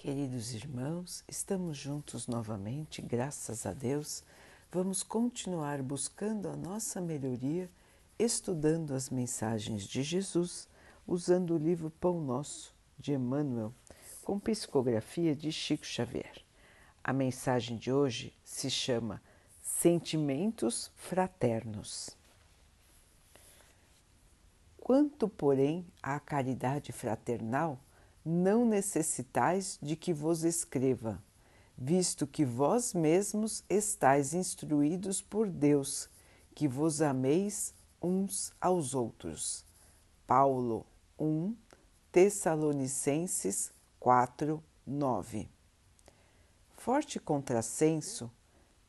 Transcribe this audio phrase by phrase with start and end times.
[0.00, 4.24] Queridos irmãos, estamos juntos novamente, graças a Deus.
[4.72, 7.70] Vamos continuar buscando a nossa melhoria,
[8.18, 10.66] estudando as mensagens de Jesus,
[11.06, 13.74] usando o livro Pão Nosso, de Emmanuel,
[14.24, 16.42] com psicografia de Chico Xavier.
[17.04, 19.20] A mensagem de hoje se chama
[19.60, 22.16] Sentimentos Fraternos.
[24.80, 27.78] Quanto, porém, à caridade fraternal,
[28.24, 31.22] não necessitais de que vos escreva,
[31.76, 36.08] visto que vós mesmos estáis instruídos por Deus,
[36.54, 39.64] que vos ameis uns aos outros.
[40.26, 40.86] Paulo
[41.18, 41.54] 1
[42.12, 45.48] Tessalonicenses 4, 9.
[46.76, 48.30] Forte contrassenso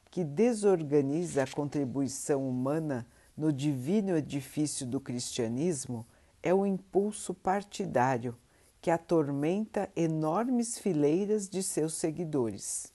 [0.10, 6.06] que desorganiza a contribuição humana no divino edifício do cristianismo
[6.44, 8.38] é o impulso partidário
[8.82, 12.92] que atormenta enormes fileiras de seus seguidores.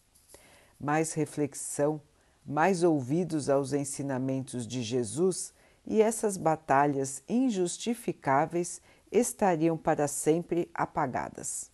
[0.79, 2.01] Mais reflexão,
[2.45, 5.55] mais ouvidos aos ensinamentos de Jesus
[5.87, 8.81] e essas batalhas injustificáveis
[9.11, 11.71] estariam para sempre apagadas.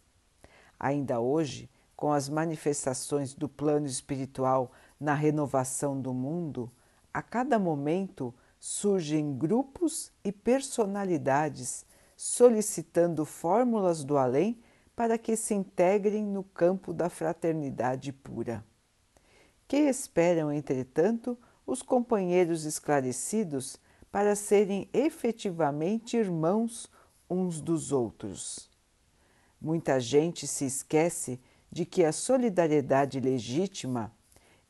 [0.78, 6.70] Ainda hoje, com as manifestações do plano espiritual na renovação do mundo,
[7.14, 11.86] a cada momento surgem grupos e personalidades
[12.24, 14.56] solicitando fórmulas do além
[14.94, 18.64] para que se integrem no campo da fraternidade pura.
[19.66, 23.76] Que esperam, entretanto, os companheiros esclarecidos
[24.08, 26.88] para serem efetivamente irmãos
[27.28, 28.70] uns dos outros?
[29.60, 31.40] Muita gente se esquece
[31.72, 34.14] de que a solidariedade legítima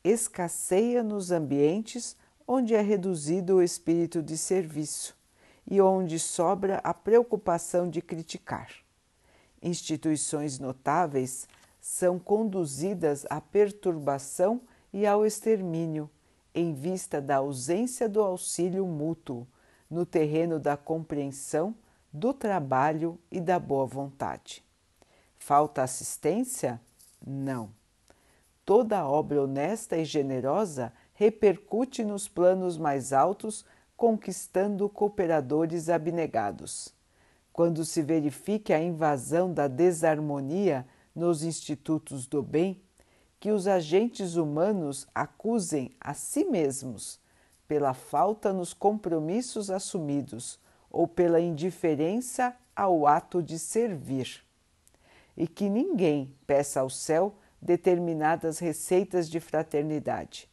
[0.03, 2.17] escasseia nos ambientes
[2.48, 5.20] onde é reduzido o espírito de serviço
[5.66, 8.70] e onde sobra a preocupação de criticar.
[9.62, 11.46] Instituições notáveis
[11.80, 14.60] são conduzidas à perturbação
[14.92, 16.10] e ao extermínio,
[16.55, 19.46] em vista da ausência do auxílio mútuo
[19.89, 21.74] no terreno da compreensão,
[22.12, 24.62] do trabalho e da boa vontade.
[25.39, 26.80] Falta assistência?
[27.24, 27.70] Não.
[28.64, 33.64] Toda obra honesta e generosa repercute nos planos mais altos
[34.02, 36.92] conquistando cooperadores abnegados.
[37.52, 42.83] Quando se verifique a invasão da desarmonia nos institutos do bem,
[43.39, 47.20] que os agentes humanos acusem a si mesmos
[47.68, 50.58] pela falta nos compromissos assumidos
[50.90, 54.42] ou pela indiferença ao ato de servir.
[55.36, 60.51] E que ninguém peça ao céu determinadas receitas de fraternidade,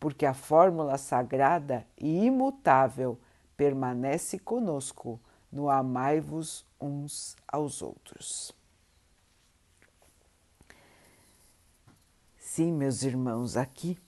[0.00, 3.20] porque a fórmula sagrada e imutável
[3.56, 5.20] permanece conosco
[5.52, 8.52] no amai-vos uns aos outros.
[12.38, 13.98] Sim, meus irmãos, aqui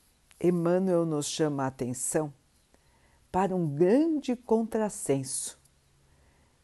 [0.40, 2.32] Emmanuel nos chama a atenção
[3.30, 5.60] para um grande contrassenso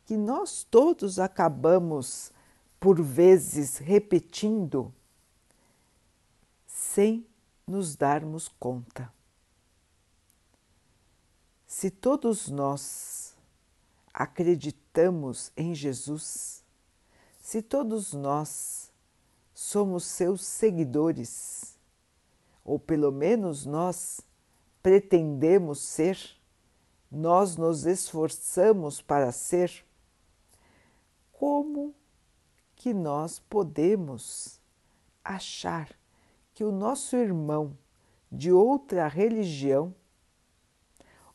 [0.05, 2.33] que nós todos acabamos,
[2.81, 4.93] por vezes, repetindo
[6.67, 7.27] sem
[7.67, 9.13] nos darmos conta.
[11.81, 13.37] Se todos nós
[14.13, 16.65] acreditamos em Jesus,
[17.41, 18.93] se todos nós
[19.55, 21.79] somos seus seguidores,
[22.65, 24.21] ou pelo menos nós
[24.83, 26.19] pretendemos ser,
[27.09, 29.87] nós nos esforçamos para ser,
[31.31, 31.95] como
[32.75, 34.61] que nós podemos
[35.23, 35.97] achar
[36.53, 37.79] que o nosso irmão
[38.33, 39.95] de outra religião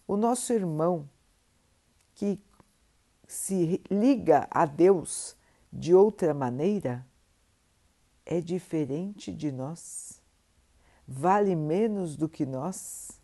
[0.07, 1.09] o nosso irmão
[2.15, 2.39] que
[3.27, 5.35] se liga a Deus
[5.71, 7.05] de outra maneira
[8.25, 10.21] é diferente de nós,
[11.07, 13.19] vale menos do que nós,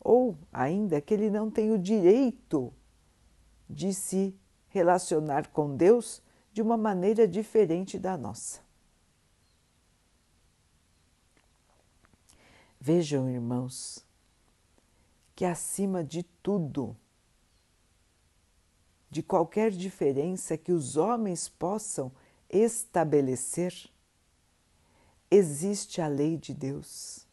[0.00, 2.72] ou ainda que ele não tem o direito
[3.68, 4.38] de se
[4.68, 6.22] relacionar com Deus
[6.52, 8.60] de uma maneira diferente da nossa.
[12.80, 14.03] Vejam, irmãos,
[15.34, 16.96] que acima de tudo,
[19.10, 22.12] de qualquer diferença que os homens possam
[22.48, 23.90] estabelecer,
[25.30, 27.26] existe a lei de Deus.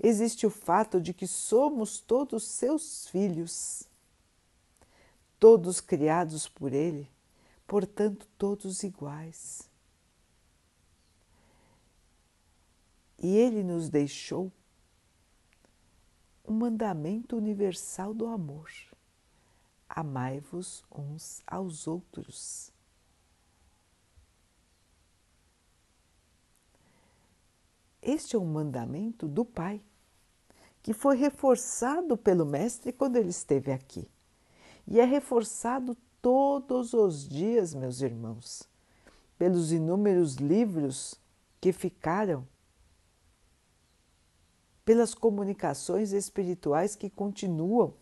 [0.00, 3.84] Existe o fato de que somos todos seus filhos,
[5.40, 7.10] todos criados por Ele,
[7.66, 9.68] portanto, todos iguais.
[13.18, 14.52] E Ele nos deixou
[16.48, 18.70] o mandamento universal do amor.
[19.86, 22.72] Amai-vos uns aos outros.
[28.00, 29.82] Este é um mandamento do Pai,
[30.82, 34.08] que foi reforçado pelo Mestre quando ele esteve aqui.
[34.86, 38.66] E é reforçado todos os dias, meus irmãos,
[39.36, 41.20] pelos inúmeros livros
[41.60, 42.48] que ficaram,
[44.88, 47.92] pelas comunicações espirituais que continuam.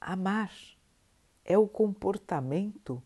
[0.00, 0.52] Amar
[1.44, 3.02] é o comportamento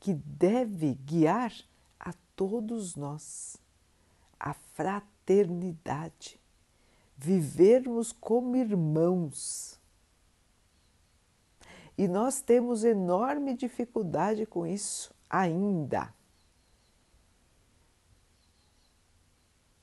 [0.00, 1.54] que deve guiar
[1.96, 3.56] a todos nós.
[4.36, 6.40] A fraternidade,
[7.16, 9.78] vivermos como irmãos.
[11.96, 16.12] E nós temos enorme dificuldade com isso ainda.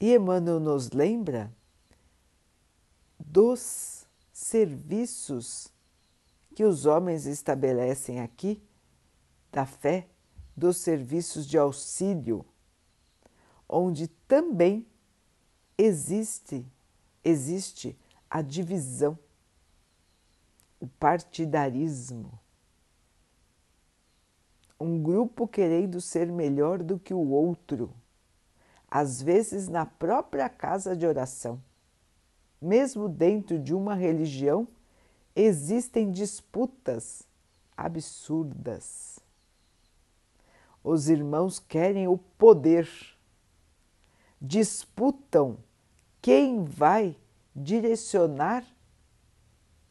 [0.05, 1.51] E Emmanuel nos lembra
[3.19, 5.73] dos serviços
[6.53, 8.61] que os homens estabelecem aqui
[9.51, 10.07] da fé
[10.55, 12.45] dos serviços de auxílio,
[13.67, 14.85] onde também
[15.75, 16.63] existe
[17.23, 17.97] existe
[18.29, 19.17] a divisão,
[20.79, 22.39] o partidarismo.
[24.79, 27.91] Um grupo querendo ser melhor do que o outro,
[28.95, 31.61] às vezes na própria casa de oração.
[32.61, 34.65] Mesmo dentro de uma religião,
[35.35, 37.27] existem disputas
[37.75, 39.19] absurdas.
[40.81, 42.89] Os irmãos querem o poder,
[44.41, 45.57] disputam
[46.21, 47.17] quem vai
[47.53, 48.65] direcionar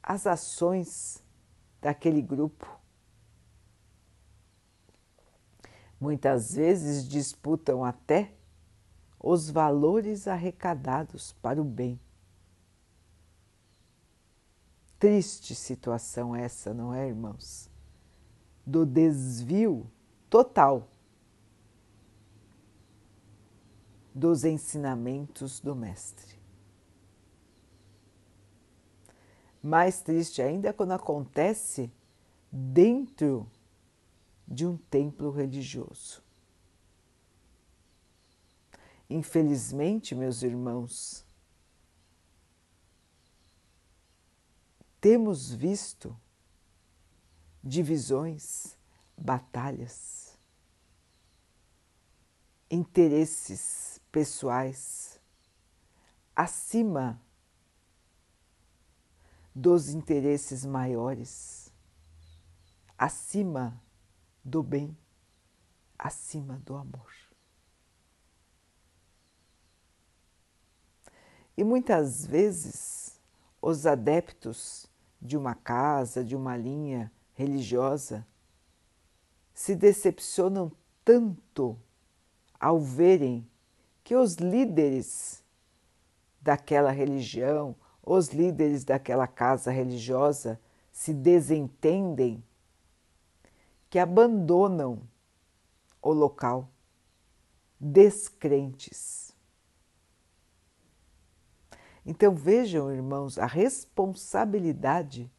[0.02, 1.22] as ações
[1.78, 2.66] daquele grupo.
[6.00, 8.32] Muitas vezes disputam até
[9.26, 11.98] os valores arrecadados para o bem.
[14.98, 17.70] Triste situação essa, não é, irmãos?
[18.66, 19.90] Do desvio
[20.28, 20.86] total
[24.14, 26.38] dos ensinamentos do Mestre.
[29.62, 31.90] Mais triste ainda é quando acontece
[32.52, 33.50] dentro
[34.46, 36.23] de um templo religioso.
[39.14, 41.24] Infelizmente, meus irmãos,
[45.00, 46.18] temos visto
[47.62, 48.76] divisões,
[49.16, 50.36] batalhas,
[52.68, 55.20] interesses pessoais
[56.34, 57.22] acima
[59.54, 61.72] dos interesses maiores,
[62.98, 63.80] acima
[64.44, 64.98] do bem,
[65.96, 67.23] acima do amor.
[71.56, 73.20] E muitas vezes
[73.62, 74.86] os adeptos
[75.20, 78.26] de uma casa, de uma linha religiosa,
[79.54, 80.70] se decepcionam
[81.04, 81.78] tanto
[82.58, 83.48] ao verem
[84.02, 85.42] que os líderes
[86.40, 90.60] daquela religião, os líderes daquela casa religiosa
[90.92, 92.44] se desentendem,
[93.88, 95.00] que abandonam
[96.02, 96.68] o local,
[97.80, 99.33] descrentes.
[102.04, 105.30] Então vejam, irmãos, a responsabilidade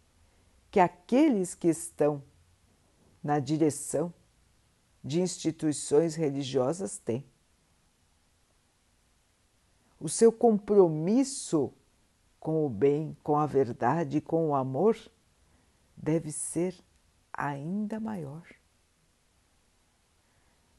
[0.71, 2.23] que aqueles que estão
[3.23, 4.13] na direção
[5.03, 7.23] de instituições religiosas têm.
[9.99, 11.71] O seu compromisso
[12.39, 14.97] com o bem, com a verdade, com o amor
[15.95, 16.75] deve ser
[17.31, 18.43] ainda maior.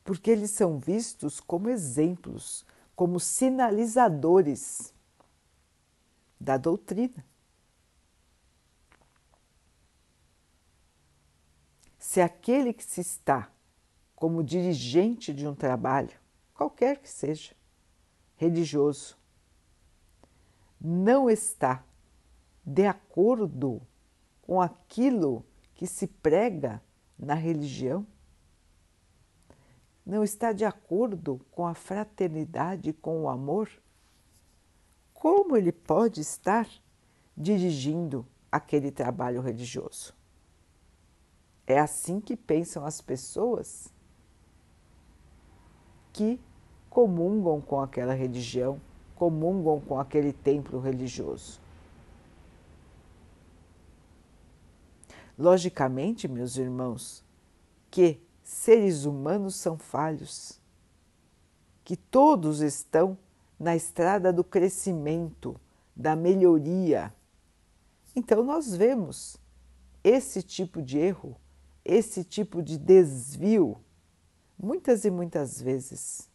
[0.04, 2.64] Porque eles são vistos como exemplos,
[2.94, 4.94] como sinalizadores
[6.40, 7.24] da doutrina.
[11.98, 13.50] Se aquele que se está
[14.14, 16.18] como dirigente de um trabalho,
[16.54, 17.54] qualquer que seja,
[18.36, 19.18] religioso,
[20.80, 21.84] não está
[22.64, 23.82] de acordo
[24.42, 26.82] com aquilo que se prega
[27.18, 28.06] na religião,
[30.04, 33.68] não está de acordo com a fraternidade, com o amor,
[35.26, 36.68] como ele pode estar
[37.36, 40.14] dirigindo aquele trabalho religioso?
[41.66, 43.92] É assim que pensam as pessoas
[46.12, 46.40] que
[46.88, 48.80] comungam com aquela religião,
[49.16, 51.60] comungam com aquele templo religioso.
[55.36, 57.24] Logicamente, meus irmãos,
[57.90, 60.60] que seres humanos são falhos,
[61.82, 63.18] que todos estão
[63.58, 65.58] na estrada do crescimento,
[65.94, 67.12] da melhoria.
[68.14, 69.36] Então, nós vemos
[70.04, 71.36] esse tipo de erro,
[71.84, 73.78] esse tipo de desvio,
[74.58, 76.28] muitas e muitas vezes.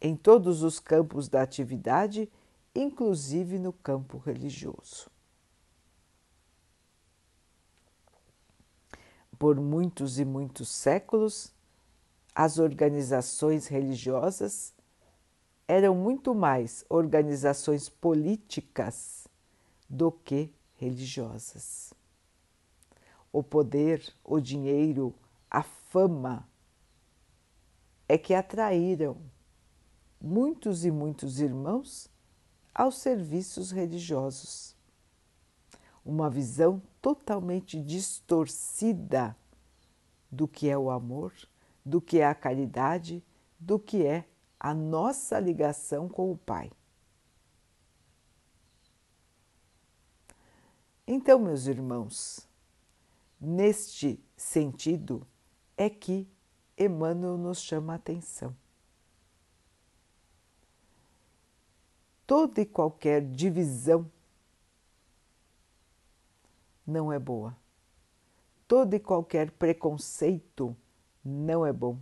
[0.00, 2.30] em todos os campos da atividade,
[2.74, 5.10] inclusive no campo religioso.
[9.38, 11.52] Por muitos e muitos séculos,
[12.34, 14.75] as organizações religiosas
[15.68, 19.26] eram muito mais organizações políticas
[19.88, 21.92] do que religiosas.
[23.32, 25.14] O poder, o dinheiro,
[25.50, 26.48] a fama
[28.08, 29.16] é que atraíram
[30.20, 32.08] muitos e muitos irmãos
[32.74, 34.76] aos serviços religiosos.
[36.04, 39.36] Uma visão totalmente distorcida
[40.30, 41.32] do que é o amor,
[41.84, 43.24] do que é a caridade,
[43.58, 44.24] do que é
[44.58, 46.70] a nossa ligação com o Pai.
[51.06, 52.48] Então, meus irmãos,
[53.40, 55.26] neste sentido
[55.76, 56.28] é que
[56.76, 58.54] Emmanuel nos chama a atenção.
[62.26, 64.10] Toda e qualquer divisão
[66.84, 67.56] não é boa.
[68.66, 70.76] Todo e qualquer preconceito
[71.24, 71.98] não é bom.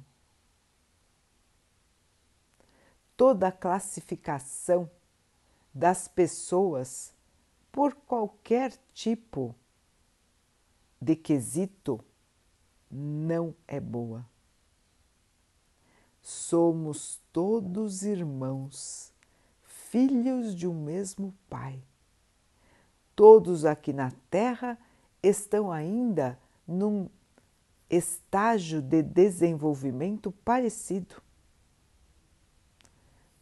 [3.16, 4.90] Toda classificação
[5.73, 7.12] das pessoas
[7.71, 9.54] por qualquer tipo
[11.00, 12.00] de quesito
[12.90, 14.25] não é boa.
[16.23, 19.12] Somos todos irmãos,
[19.64, 21.83] filhos de um mesmo Pai.
[23.14, 24.78] Todos aqui na Terra
[25.23, 27.09] estão ainda num
[27.90, 31.24] estágio de desenvolvimento parecido.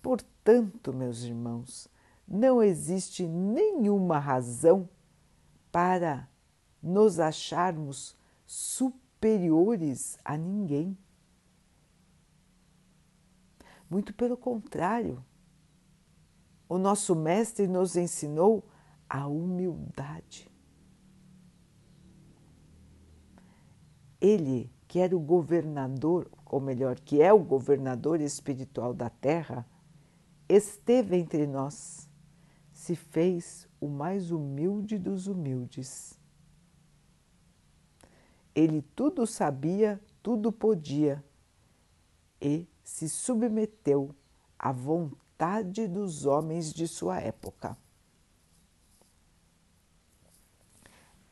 [0.03, 1.89] Portanto, meus irmãos,
[2.27, 4.89] não existe nenhuma razão
[5.71, 6.29] para
[6.83, 10.99] nos acharmos superiores a ninguém.
[13.89, 15.25] Muito pelo contrário,
[16.69, 18.65] o nosso Mestre nos ensinou
[19.09, 20.51] a humildade.
[24.21, 29.67] Ele, que era o governador, ou melhor, que é o governador espiritual da Terra,
[30.55, 32.09] esteve entre nós,
[32.73, 36.19] se fez o mais humilde dos humildes.
[38.55, 41.25] Ele tudo sabia, tudo podia
[42.41, 44.15] e se submeteu
[44.59, 47.77] à vontade dos homens de sua época.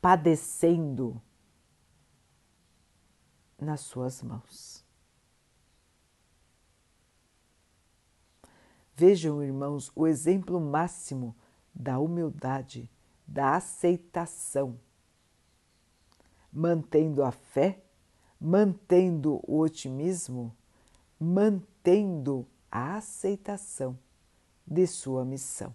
[0.01, 1.21] Padecendo
[3.61, 4.80] nas suas mãos.
[9.01, 11.35] Vejam, irmãos, o exemplo máximo
[11.75, 12.87] da humildade,
[13.27, 14.79] da aceitação,
[16.53, 17.83] mantendo a fé,
[18.39, 20.55] mantendo o otimismo
[21.19, 23.99] mantendo a aceitação
[24.67, 25.75] de sua missão.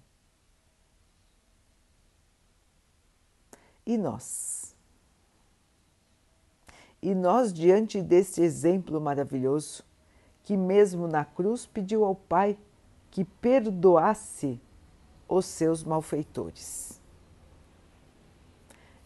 [3.83, 4.75] E nós?
[7.01, 9.83] E nós, diante deste exemplo maravilhoso,
[10.43, 12.55] que mesmo na cruz pediu ao Pai
[13.15, 14.59] que perdoasse
[15.25, 16.99] os seus malfeitores.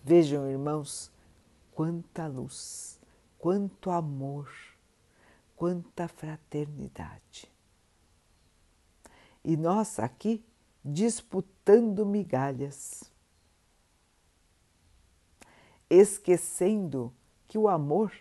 [0.04, 1.12] Vejam, irmãos,
[1.72, 3.00] quanta luz,
[3.38, 4.50] quanto amor
[5.60, 7.52] quanta fraternidade.
[9.44, 10.42] E nós aqui
[10.86, 13.12] disputando migalhas,
[15.90, 17.14] esquecendo
[17.46, 18.14] que o amor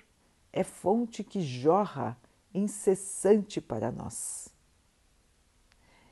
[0.52, 2.18] é fonte que jorra
[2.52, 4.48] incessante para nós,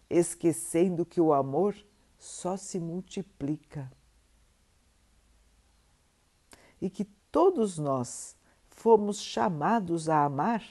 [0.09, 1.77] esquecendo que o amor
[2.19, 3.91] só se multiplica.
[6.81, 8.37] E que todos nós
[8.69, 10.63] fomos chamados a amar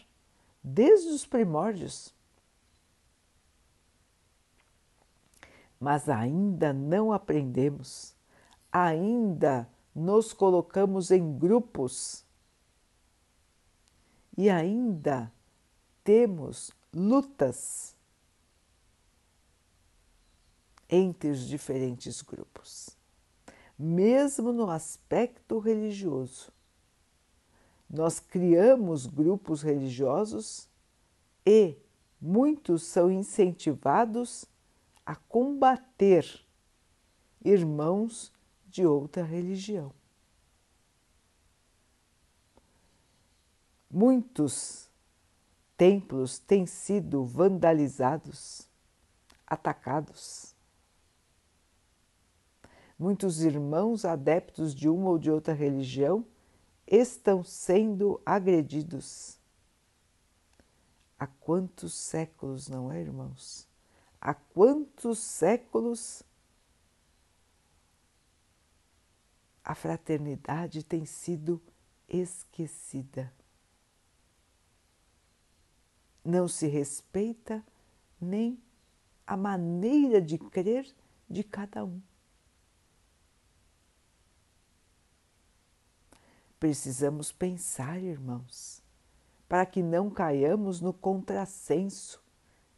[0.64, 2.14] desde os primórdios.
[5.80, 8.16] Mas ainda não aprendemos,
[8.72, 12.26] ainda nos colocamos em grupos.
[14.38, 15.32] E ainda
[16.04, 17.95] temos lutas
[20.96, 22.96] entre os diferentes grupos,
[23.78, 26.56] mesmo no aspecto religioso
[27.90, 30.68] nós criamos grupos religiosos
[31.46, 31.78] e
[32.20, 34.46] muitos são incentivados
[35.06, 36.46] a combater
[37.44, 38.34] irmãos
[38.66, 39.92] de outra religião.
[43.90, 44.90] Muitos
[45.78, 48.68] templos têm sido vandalizados,
[49.46, 50.55] atacados.
[52.98, 56.26] Muitos irmãos adeptos de uma ou de outra religião
[56.88, 59.38] estão sendo agredidos.
[61.20, 63.68] Há quantos séculos, não é, irmãos?
[64.20, 66.24] Há quantos séculos
[69.64, 71.62] a fraternidade tem sido
[72.08, 73.34] esquecida.
[76.24, 77.64] Não se respeita
[78.22, 78.60] nem
[79.28, 80.88] a maneira de crer
[81.30, 82.00] de cada um.
[86.66, 88.82] Precisamos pensar, irmãos,
[89.48, 92.20] para que não caiamos no contrassenso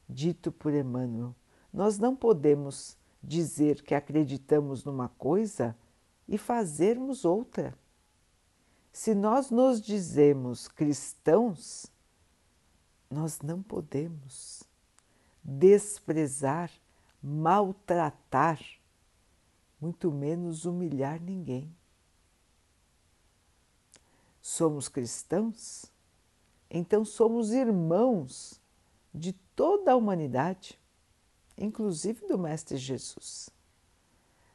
[0.09, 1.33] dito por Emmanuel.
[1.71, 5.73] Nós não podemos dizer que acreditamos numa coisa
[6.27, 7.73] e fazermos outra.
[8.91, 11.89] Se nós nos dizemos cristãos,
[13.09, 14.63] nós não podemos
[15.41, 16.69] desprezar,
[17.23, 18.59] maltratar,
[19.79, 21.73] muito menos humilhar ninguém.
[24.49, 25.91] Somos cristãos?
[26.69, 28.61] Então somos irmãos
[29.13, 30.79] de toda a humanidade,
[31.57, 33.49] inclusive do Mestre Jesus.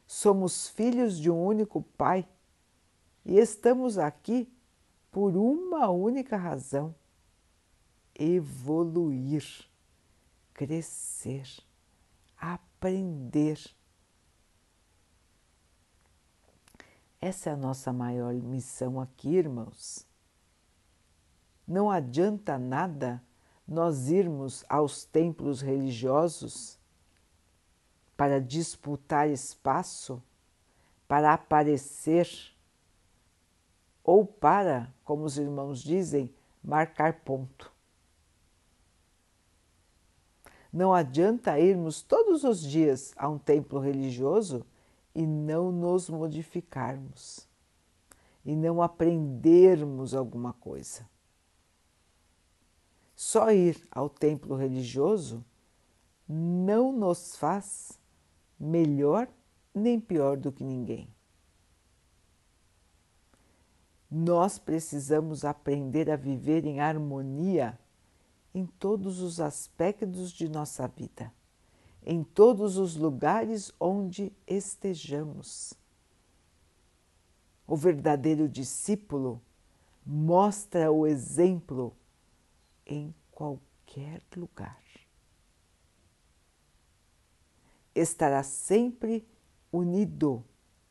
[0.07, 2.27] Somos filhos de um único Pai
[3.23, 4.51] e estamos aqui
[5.11, 6.95] por uma única razão:
[8.19, 9.45] evoluir,
[10.55, 11.47] crescer,
[12.39, 13.61] aprender.
[17.25, 20.05] Essa é a nossa maior missão aqui, irmãos.
[21.65, 23.23] Não adianta nada
[23.67, 26.77] nós irmos aos templos religiosos
[28.17, 30.21] para disputar espaço,
[31.07, 32.29] para aparecer
[34.03, 36.29] ou para, como os irmãos dizem,
[36.61, 37.73] marcar ponto.
[40.73, 44.67] Não adianta irmos todos os dias a um templo religioso
[45.15, 47.49] e não nos modificarmos
[48.45, 51.09] e não aprendermos alguma coisa.
[53.15, 55.45] Só ir ao templo religioso
[56.29, 58.01] não nos faz
[58.59, 59.29] melhor
[59.75, 61.09] nem pior do que ninguém.
[64.11, 67.79] Nós precisamos aprender a viver em harmonia
[68.55, 71.33] em todos os aspectos de nossa vida,
[72.05, 75.75] em todos os lugares onde estejamos.
[77.67, 79.41] O verdadeiro discípulo
[80.05, 81.97] mostra o exemplo
[82.85, 84.83] em qualquer lugar
[87.95, 89.27] estará sempre
[89.71, 90.45] unido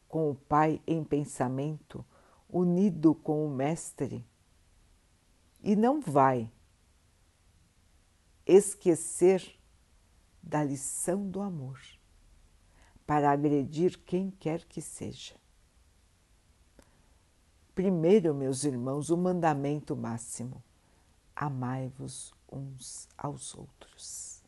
[0.08, 2.06] com o Pai em pensamento,
[2.50, 4.26] unido com o Mestre,
[5.64, 6.52] e não vai
[8.46, 9.58] esquecer
[10.42, 11.80] da lição do amor
[13.06, 15.36] para agredir quem quer que seja.
[17.76, 20.64] Primeiro, meus irmãos, o mandamento máximo:
[21.36, 24.44] amai-vos uns aos outros.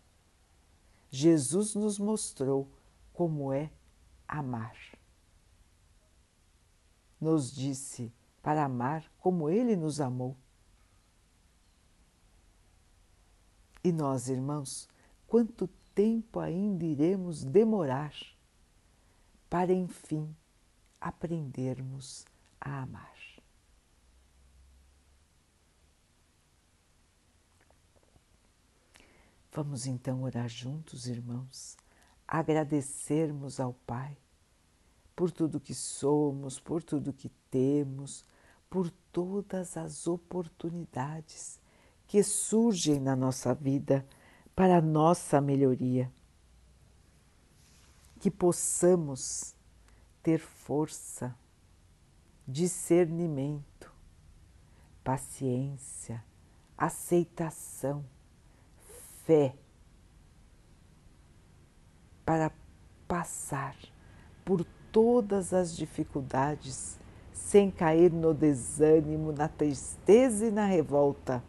[1.09, 2.67] Jesus nos mostrou
[3.13, 3.71] como é
[4.27, 4.75] amar.
[7.19, 10.35] Nos disse para amar como Ele nos amou.
[13.83, 14.89] E nós, irmãos,
[15.27, 18.13] quanto tempo ainda iremos demorar
[19.49, 20.35] para, enfim,
[20.99, 22.25] aprendermos
[22.59, 23.13] a amar?
[29.51, 31.77] Vamos então orar juntos, irmãos,
[32.27, 34.17] agradecermos ao Pai
[35.15, 38.25] por tudo que somos, por tudo que temos,
[38.67, 41.59] por todas as oportunidades
[42.07, 44.03] que surgem na nossa vida
[44.55, 46.11] para a nossa melhoria.
[48.19, 49.55] Que possamos
[50.21, 51.35] ter força,
[52.47, 53.91] discernimento,
[55.03, 56.23] paciência,
[56.77, 58.05] aceitação
[59.25, 59.55] fé
[62.25, 62.51] para
[63.07, 63.75] passar
[64.45, 66.97] por todas as dificuldades
[67.33, 71.43] sem cair no desânimo, na tristeza e na revolta.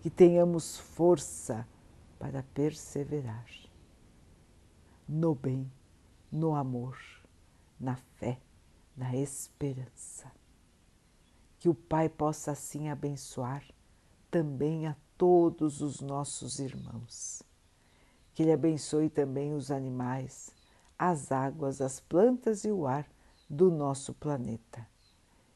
[0.00, 1.66] Que tenhamos força
[2.22, 3.50] para perseverar
[5.08, 5.68] no bem,
[6.30, 6.96] no amor,
[7.80, 8.40] na fé,
[8.96, 10.30] na esperança.
[11.58, 13.64] Que o Pai possa assim abençoar
[14.30, 17.42] também a todos os nossos irmãos.
[18.32, 20.54] Que Ele abençoe também os animais,
[20.96, 23.04] as águas, as plantas e o ar
[23.50, 24.86] do nosso planeta.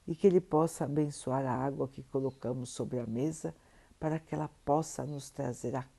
[0.05, 3.55] E que Ele possa abençoar a água que colocamos sobre a mesa
[4.01, 5.87] para que ela possa nos trazer a